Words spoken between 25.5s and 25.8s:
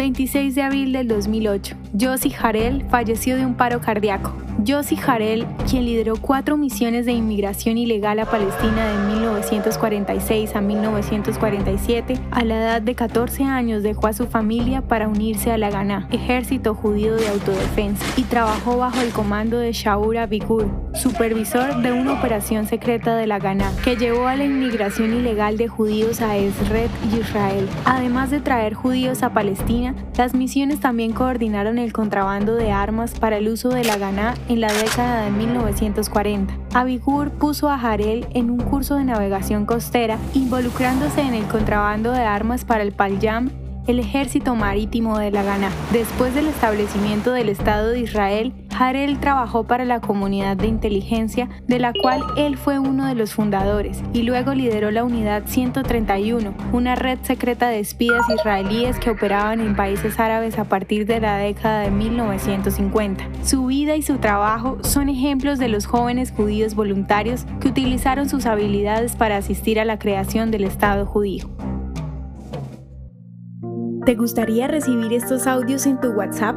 de